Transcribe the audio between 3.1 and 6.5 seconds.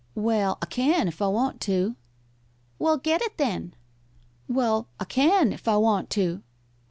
it, then!" "Well, I can, if I want to."